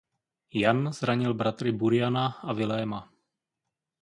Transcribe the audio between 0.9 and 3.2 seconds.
zranil bratry Buriana a Viléma.